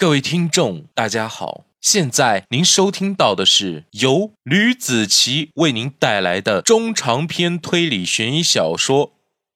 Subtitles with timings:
[0.00, 1.64] 各位听众，大家好！
[1.80, 9.08] 现在您收听到的是由吕子奇为您带来的中长篇推理悬疑小说《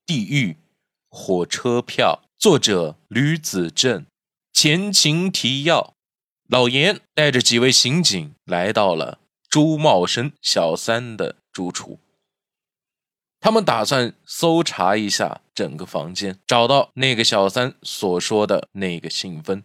[0.05, 0.57] 地狱
[1.09, 4.05] 火车票》，作者吕子正。
[4.53, 5.95] 前情提要：
[6.49, 12.00] 老严带着几位刑警来到了朱茂生小三的住处，
[13.39, 19.63] 他们打算搜查一下整个房间，找到那个小三所说的那个信封。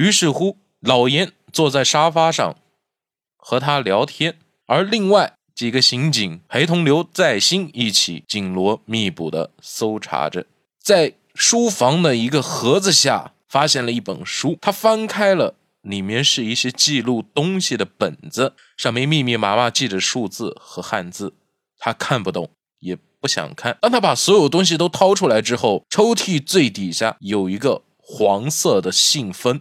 [0.00, 2.56] 于是乎，老严坐在沙发上
[3.36, 10.46] 和他聊天，而另外几个刑警陪同刘在兴一起紧锣密鼓地搜查着。
[10.82, 14.56] 在书房的一个盒子下，发现了一本书。
[14.62, 21.34] 他翻开了，里面是一些记录东西的本子，上面密密麻麻记着数字和汉字。
[21.76, 23.76] 他看不懂，也不想看。
[23.82, 29.60] 当他把所有东西都掏出来之后，抽屉最底下有一个黄色的信封。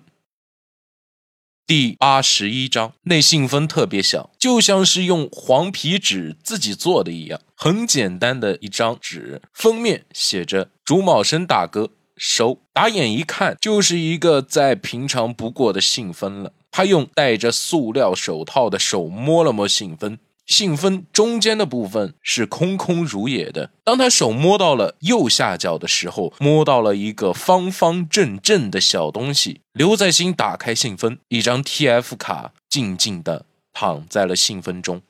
[1.70, 16.54] 第八十一章，那信封特别小，就像是用黄皮纸自己做的一样，很简单的一张纸，封面写着“朱茂生大哥收”，打眼一看就是一个再平常不过的信封了。
[16.72, 20.18] 他用戴着塑料手套的手摸了摸信封。
[20.50, 23.70] 信封中间的部分是空空如也的。
[23.84, 29.62] 当他手摸到了右下角的时候，摸到了一个方方正正的小东西。
[29.74, 35.04] 刘在兴打开信封，一张 TF 卡静静地躺在了信封中。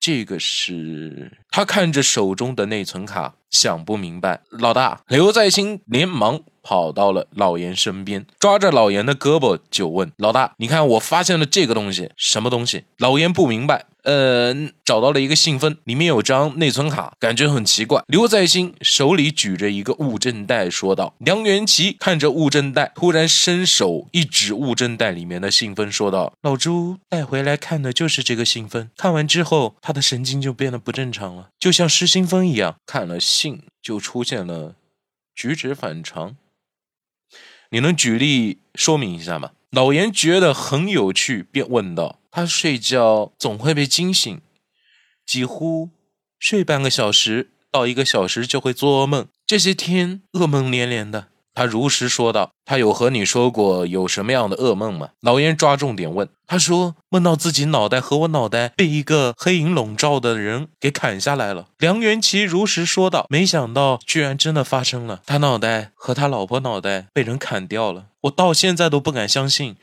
[0.00, 4.40] 这个是他看着手中的内存卡，想不明白。
[4.50, 13.84] 老大，刘在兴连忙跑到了老严身边，抓着老严的胳膊就问：“老大，你看我发现了这个东西，什么东西？”老严不明白。
[14.04, 18.02] 呃，找到了一个信封，里面有张内存卡，感觉很奇怪。
[18.06, 28.88] 刘在兴手里举着一个物证袋，说道：“梁元奇看着物证袋，突然伸手一指物证袋里面的信封，说道：‘老朱带回来看的就是这个信封。
[28.96, 32.76] 看完之后，他的神经就变得不正常了，就像失心疯一样。
[32.86, 34.74] 看了信就出现了
[35.34, 36.36] 举止反常。
[37.70, 44.40] 你能举例说明一下吗？’老严觉得很有趣，便问道。”他睡觉总会被惊醒，
[45.26, 45.90] 几乎
[46.38, 51.28] 睡半个小时到一个小时就会做噩梦，这些天噩梦连连的。
[51.52, 68.06] 他如实说道：“他有和你说过有什么样的噩梦吗？”老严抓重点问：“他说梦到自己脑袋和我脑袋被一个黑影笼罩的人给砍下来了。”梁元奇如实说道：“没想到居然真的发生了，他脑袋和他老婆脑袋被人砍掉了。
[68.22, 69.76] 我到现在都不敢相信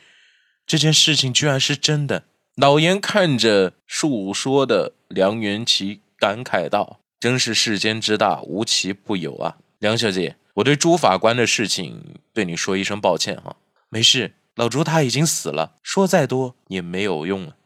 [0.65, 2.23] 这件事情居然是真的。”
[2.57, 13.57] 老严看着述说的梁元奇，感慨道：“真是世间之大，无奇不有啊！”梁小姐，我对朱法官的事情对你说一声抱歉哈。
[13.89, 17.57] 没事，老朱他已经死了，说再多也没有用了。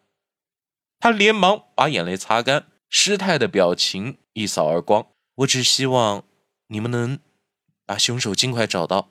[1.00, 5.07] 他连忙把眼泪擦干，失态的表情一扫而光。
[5.35, 6.25] 我只希望
[6.68, 7.18] 你们能
[7.85, 9.07] 把凶手尽快找到，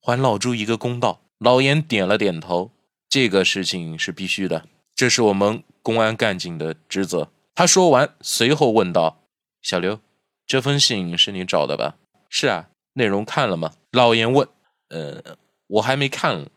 [0.00, 1.20] 还老朱一个公道。
[1.36, 2.70] 老严点了点头，
[3.10, 4.66] 这个事情是必须的。
[5.00, 7.32] 这是我们公安干警的职责。
[7.54, 9.22] 他说完，随后问道
[9.62, 9.98] ：“小刘，
[10.46, 11.96] 这封信是你找的吧
[12.28, 12.68] ？”“是啊。
[12.92, 14.46] ”“内容看了吗？”老严问。
[14.92, 15.38] “呃，
[15.68, 16.50] 我还没看，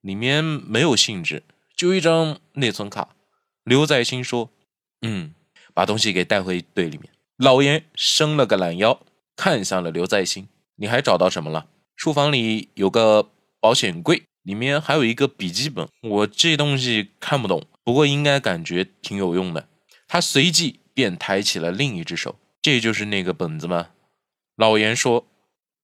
[0.00, 1.42] 里面没有信纸，
[1.76, 3.10] 就一张内存卡。”
[3.64, 4.48] 刘在兴说。
[5.06, 5.34] “嗯，
[5.74, 8.98] 把东西给带回队里面。”老严伸了个懒腰，
[9.36, 13.28] 看向了刘在兴：“你还找到什么了？”“书房里有个
[13.60, 15.86] 保险柜，里面还有一个笔记本。
[16.00, 19.68] 我这东西看不懂。”不过应该感觉挺有用的。
[20.06, 22.38] 他随即便抬起了另一只手。
[22.62, 23.88] 这就是那个本子吗？
[24.54, 25.26] 老严说：“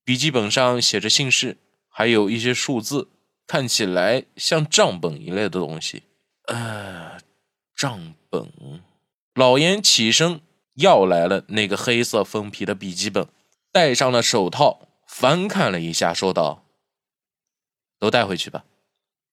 [0.07, 1.59] 笔记本上写着姓氏，
[1.89, 3.09] 还有一些数字，
[3.49, 6.05] 看起来像账本一类的东西。”
[6.47, 7.19] 呃，
[7.75, 8.53] 账本。
[9.35, 10.41] 老严起身
[10.75, 13.27] 要来了那个黑色封皮的笔记本，
[13.73, 16.65] 戴上了手套，翻看了一下，说道
[17.99, 18.65] ：“都带回去吧。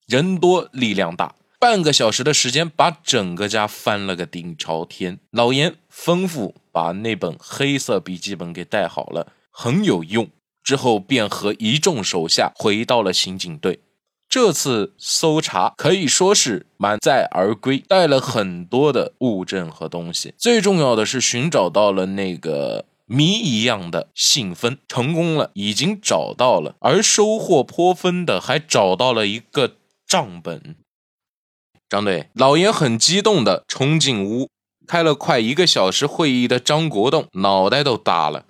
[0.08, 5.18] 人多力量大。”半个小时的时间，把整个家翻了个底朝天。
[5.30, 10.28] 老严吩咐把那本黑色笔记本给带好了，很有用。
[10.62, 13.80] 之后便和一众手下回到了刑警队。
[14.28, 20.34] 这次搜查可以说是满载而归，带了很多的物证和东西。
[20.38, 26.74] 最重要的是寻找到了那个谜一样的信封，成功了，已经找到了。
[26.80, 30.76] 而收获颇丰的，还找到了一个账本。
[31.94, 34.48] 张队，老严很激动地冲进屋。
[34.84, 38.46] 开了快一个小时会议的张国栋脑袋都大了，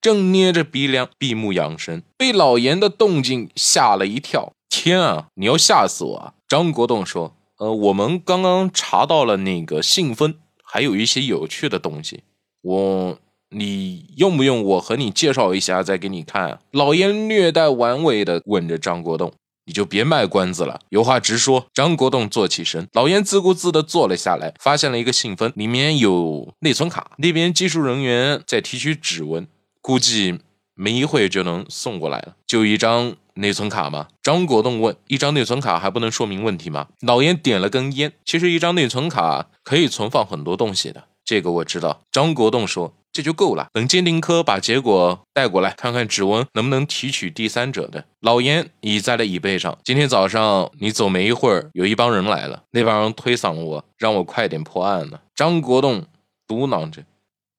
[0.00, 4.54] 正捏着鼻梁闭目养神，被老严的动静吓了一跳。
[4.70, 6.32] 天啊，你要吓死我啊！
[6.48, 10.34] 张国栋说：“呃，我们刚刚查到了那个信封，
[10.64, 12.22] 还有一些有趣的东西。
[12.62, 13.18] 我，
[13.50, 19.32] 你用不用我和你介绍一下，再给你看？”啊老严略带玩味的问着张国栋
[19.64, 27.12] ：“你就别卖关子了，有话直说。”张国栋坐起身，老严自顾自的坐了下来，发现了一个信封，里面有内存卡。
[27.18, 29.46] 那边技术人员在提取指纹，
[29.80, 30.40] 估计
[30.74, 32.36] 没一会就能送过来了。
[32.46, 33.16] 就一张。
[33.36, 34.06] 内存卡吗？
[34.22, 34.94] 张国栋问。
[35.08, 36.86] 一张内存卡还不能说明问题吗？
[37.00, 38.12] 老严点了根烟。
[38.24, 42.00] 其实一张内存卡可以存放很多东西的，这个我知道。
[42.12, 43.68] 张国栋说：“这就够了。
[43.72, 49.78] 等鉴定科把结果带过来，看看指纹能不能提取第三者的。”老严倚在了椅背上。
[49.84, 55.20] 今天早上你走没一会儿，有一帮人来了，那帮人推搡我，让我快点破案呢。
[55.34, 56.04] 张国栋
[56.48, 57.04] 嘟囔着：“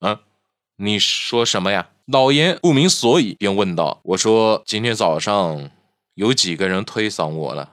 [0.01, 0.19] 啊，
[0.75, 5.71] 你说什么呀？”老严不明所以，便问道：“我说今天早上
[6.15, 7.71] 有几个人推搡我了？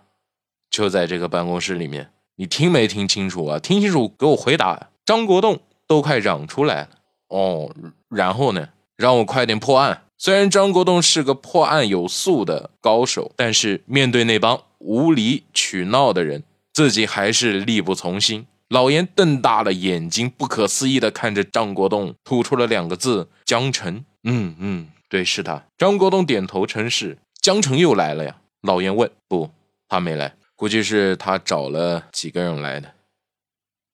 [0.70, 3.58] 就在这个办公室里面，你听没听清楚啊？
[3.58, 6.88] 听清楚，给我回答！”张国栋都快嚷出来了。
[7.32, 7.74] 哦，
[8.10, 8.68] 然后呢？
[8.96, 10.02] 让我快点破案。
[10.18, 18.46] 虽然张国栋是个破案有素的高手，但是面对那帮无理取闹的人，自己还是力不从心。
[18.68, 25.64] 老严瞪大了眼睛，不可思议地看着张国栋，吐出了两个字：“江城。”嗯嗯，对，是他。
[25.76, 27.18] 张国栋点头称是。
[27.40, 28.36] 江城又来了呀？
[28.60, 29.10] 老严问。
[29.26, 29.50] 不，
[29.88, 32.92] 他没来，估计是他找了几个人来的。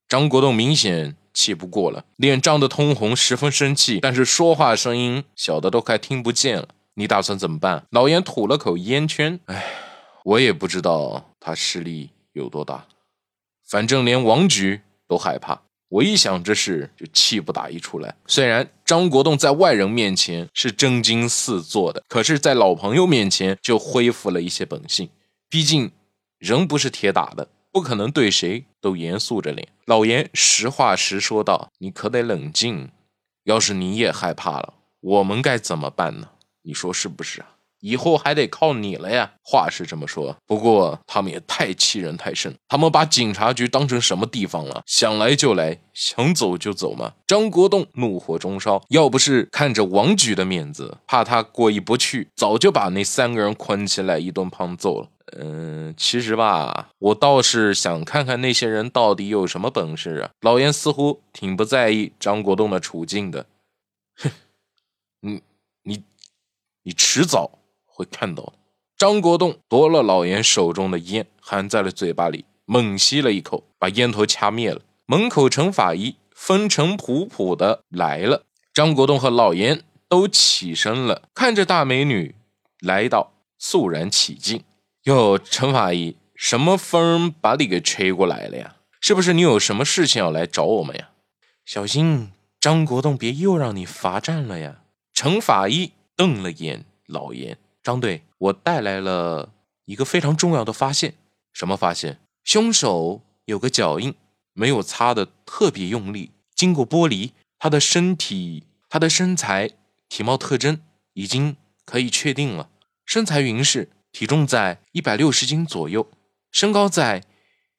[0.06, 6.70] 张国栋明显气不过了，脸涨得通红，十分生气，但是说话声音小的都快听不见了。
[6.94, 7.86] 你打算怎么办？
[7.90, 9.38] 老严吐了口烟圈。
[9.44, 9.64] 哎，
[10.24, 12.84] 我也不知道他势力有多大，
[13.68, 15.62] 反正连王局都害怕。
[15.90, 18.12] 我一想这事，就气不打一处来。
[18.26, 25.08] 虽然张国栋在外人面前是正襟四坐的，可是，在老朋友面前就恢复了一些本性。
[25.48, 25.92] 毕竟
[26.38, 29.68] 人不是铁打的，不可能对谁都严肃着脸。
[29.86, 32.90] 老严实话实说道：“你可得冷静。
[33.44, 36.30] 要是你也害怕了，我们该怎么办呢？
[36.62, 39.30] 你说是不是啊？”以后还得靠你了呀！
[39.42, 42.54] 话是这么说，不过他们也太欺人太甚。
[42.68, 44.82] 他们把警察局当成什么地方了？
[44.86, 47.12] 想来就来，想走就走吗？
[47.26, 55.08] 张国栋怒火中烧，要不是看着王局的面子，怕他过意不去，早就把那三个人捆起来一顿胖揍了。
[55.38, 60.30] 嗯，其实吧，我倒是想看看那些人到底有什么本事啊！
[60.40, 63.46] 老严似乎挺不在意张国栋的处境的。
[64.16, 64.30] 哼，
[65.20, 65.42] 你
[65.82, 66.02] 你
[66.82, 67.52] 你迟早。
[67.98, 68.52] 会看到的。
[68.96, 74.80] 张国栋夺了老严手中的烟，含在了嘴巴里，猛吸了一口，把烟头掐灭了。
[75.06, 82.34] 门口陈法医风尘仆仆的来了，张国栋和老严都起身了，看着大美女
[82.80, 84.62] 来到，肃然起敬。
[85.04, 88.76] 哟，陈法医，什么风把你给吹过来了呀？
[89.00, 91.10] 是不是你有什么事情要来找我们呀？
[91.64, 94.82] 小心张国栋别又让你罚站了呀！
[95.14, 97.56] 陈法医瞪了眼老严。
[97.88, 99.54] 张队，我带来了
[99.86, 101.14] 一个非常重要的发现。
[101.54, 102.20] 什么发现？
[102.44, 104.14] 凶手有个脚印，
[104.52, 106.32] 没有擦的特别用力。
[106.54, 109.70] 经过剥离，他的身体、他的身材、
[110.06, 110.82] 体貌特征
[111.14, 112.68] 已经可以确定了。
[113.06, 116.06] 身材匀实，体重在一百六十斤左右，
[116.52, 117.24] 身高在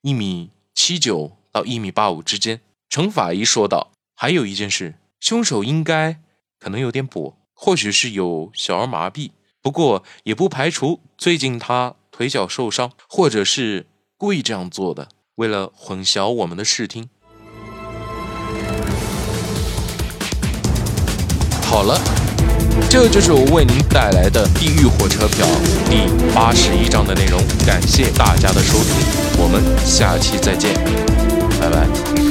[0.02, 2.62] 一米七九到一米八五之间。
[2.90, 6.20] 程法医说道：“还有一件事，凶手应该
[6.58, 9.30] 可能有点跛，或许是有小儿麻痹。”
[9.62, 13.88] 不过也不排除最近他腿脚受伤，或者是
[14.18, 17.10] 故意这样做的，为了混淆我们的视听。
[21.64, 22.02] 好了，
[22.90, 25.46] 这就是我为您带来的《地狱火车票》
[25.90, 27.40] 第八十一章的内容。
[27.66, 28.96] 感谢大家的收听，
[29.38, 30.74] 我们下期再见，
[31.60, 32.29] 拜拜。